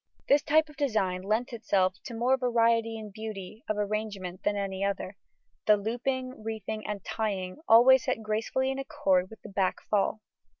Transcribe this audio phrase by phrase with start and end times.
[0.27, 4.83] This type of design lent itself to more variety in beauty of arrangement than any
[4.83, 5.15] other;
[5.67, 10.21] the looping, reefing, and tying always set gracefully in accord with the back fall.